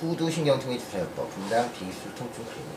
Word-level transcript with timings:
후두신경통의 0.00 0.78
주사요법, 0.78 1.28
분당 1.34 1.70
비술 1.74 2.14
통증 2.14 2.42
클리닉. 2.42 2.72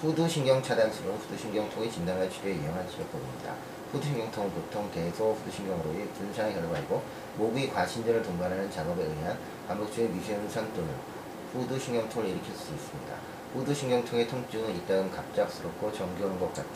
후두신경 0.00 0.62
차단술은 0.62 1.12
후두신경통의 1.16 1.90
진단과 1.90 2.28
치료에 2.28 2.54
이용한 2.54 2.88
치료법입니다. 2.88 3.52
후두신경통은 3.90 4.52
보통 4.52 4.88
대소 4.92 5.32
후두신경으로의 5.32 6.06
분산의 6.10 6.54
결과이고 6.54 7.02
목의 7.36 7.70
과신전을 7.70 8.22
동반하는 8.22 8.70
작업에 8.70 9.02
의한 9.02 9.36
반복적인 9.66 10.14
미세현상 10.14 10.72
또는 10.72 10.88
후두신경통을 11.52 12.28
일으킬 12.28 12.54
수 12.54 12.72
있습니다. 12.72 13.14
후두신경통의 13.54 14.28
통증은 14.28 14.76
이따금 14.76 15.10
갑작스럽고 15.10 15.92
정겨운 15.92 16.38
것 16.38 16.54
같은 16.54 16.70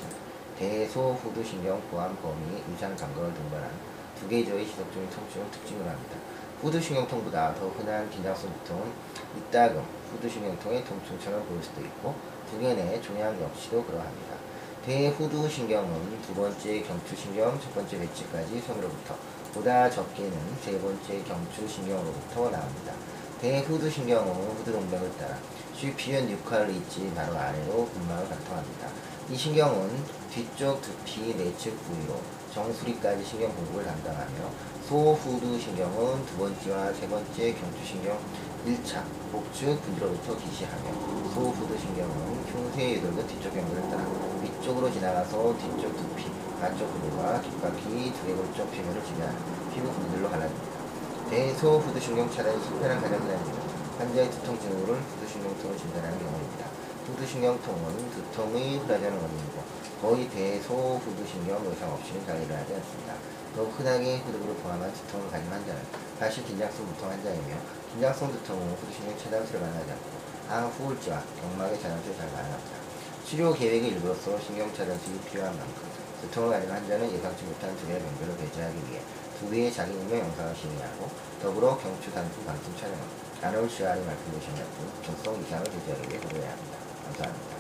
대소 0.59 1.13
후두신경 1.23 1.81
보완 1.93 2.17
범위 2.17 2.61
이상 2.75 2.97
감각을 2.97 3.33
동반한 3.33 3.71
두 4.19 4.27
개조의 4.27 4.67
지속적인 4.67 5.09
통증을 5.11 5.49
특징으로 5.53 5.89
합니다. 5.89 6.17
후두신경통보다 6.63 7.55
더 7.57 7.69
흔한 7.71 8.09
긴장성 8.09 8.53
두통은 8.53 8.93
이따금 9.37 9.83
후두신경통의 10.13 10.85
통증처럼 10.85 11.45
보일 11.47 11.61
수도 11.61 11.81
있고 11.81 12.15
두개내 12.51 13.01
종양 13.01 13.41
역시도 13.41 13.85
그러합니다. 13.85 14.37
대후두신경은 14.85 16.23
두 16.23 16.35
번째 16.35 16.83
경추신경, 16.83 17.61
첫 17.61 17.75
번째 17.75 17.99
배치까지 17.99 18.61
손으로부터 18.61 19.17
보다 19.53 19.91
적게는 19.91 20.33
세 20.61 20.79
번째 20.79 21.23
경추신경으로부터 21.25 22.51
나옵니다. 22.51 22.93
대후두신경은 23.41 24.33
후두동맥을 24.33 25.17
따라 25.19 25.37
슈피연 25.75 26.27
뉴칼을 26.29 26.71
잇지 26.77 27.13
바로 27.15 27.37
아래로 27.37 27.89
근막을 27.89 28.29
관통합니다. 28.29 28.89
이 29.31 29.37
신경은 29.37 30.05
뒤쪽 30.31 30.81
두피 30.81 31.35
내측 31.35 31.77
부위로 31.85 32.21
정수리까지 32.55 33.25
신경 33.25 33.55
공급을 33.55 33.85
담당하며 33.85 34.51
소후두 34.89 35.59
신경은 35.59 36.27
두 36.27 36.37
번째와 36.37 36.93
세 36.93 37.09
번째 37.09 37.55
경추신경 37.55 38.19
1차 38.67 39.03
복축 39.33 39.81
분지로부터 39.83 40.37
기시하며 40.37 41.33
소후두 41.35 41.79
신경은 41.79 42.45
흉쇄 42.53 42.93
유돌근 42.95 43.27
뒤쪽 43.27 43.55
경부를 43.55 43.83
따라 43.91 44.05
위쪽으로 44.43 44.93
지나가서 44.93 45.57
뒤쪽 45.57 45.97
두피, 45.97 46.27
안쪽 46.61 46.93
부분과 46.93 47.41
귓바퀴 47.41 48.13
두개골 48.13 48.55
쪽 48.55 48.71
피부를 48.71 49.03
지배하는 49.05 49.39
피부 49.75 49.91
분들로 49.91 50.29
갈라집니다. 50.31 50.83
대소후두 51.31 51.99
신경 51.99 52.31
차단이 52.31 52.63
실패한 52.63 52.99
흔한 52.99 53.23
이유는 53.23 53.73
환자의 53.99 54.31
두통 54.31 54.59
증후를 54.59 54.95
후두신경통을 54.95 55.77
진단하는 55.79 56.19
경우입니다. 56.19 56.67
후두신경통은 57.07 58.11
두통의 58.11 58.79
후라자는 58.79 59.13
원인이고 59.13 59.82
거의 60.03 60.29
대소후두신경 60.31 61.63
외상 61.63 61.93
없이는 61.93 62.27
잘 62.27 62.43
일어나지 62.43 62.75
않습니다. 62.75 63.15
더욱 63.55 63.71
흔하게 63.79 64.19
후두부를 64.19 64.57
포함한 64.57 64.93
두통을 64.93 65.31
가진 65.31 65.47
환자는 65.47 65.81
사실 66.19 66.45
긴장성 66.45 66.85
두통 66.87 67.09
환자이며 67.09 67.55
긴장성 67.93 68.33
두통은 68.33 68.75
후두신경 68.83 69.17
차단술을 69.17 69.61
만나지 69.61 69.93
않고 69.93 70.11
항 70.49 70.69
후울지와 70.71 71.23
경막의 71.41 71.81
차단술을 71.81 72.17
잘 72.17 72.27
만납니다. 72.33 72.83
치료 73.25 73.55
계획의 73.55 73.91
일부로서 73.91 74.41
신경 74.41 74.75
차단술이 74.75 75.21
필요한 75.31 75.57
만큼 75.57 75.87
두통을 76.23 76.51
가진 76.51 76.69
환자는 76.69 77.13
예상치 77.13 77.45
못한 77.45 77.77
두 77.77 77.87
개의 77.87 78.01
병변을 78.01 78.37
배제하기 78.39 78.77
위해 78.91 79.01
두 79.39 79.49
개의 79.49 79.73
자기인명 79.73 80.19
영상을 80.19 80.57
심의하고 80.57 81.09
더불어 81.41 81.79
경추 81.79 82.11
단수 82.11 82.43
방침 82.43 82.75
촬영, 82.77 82.99
간헐 83.41 83.69
치아를 83.69 84.03
말씀드리신 84.05 84.51
같은 84.51 85.03
중성 85.05 85.41
이상을 85.41 85.65
제지하기 85.65 86.09
위해 86.11 86.19
고려해야 86.19 86.51
합니다. 86.51 86.79
감사합니다. 87.07 87.53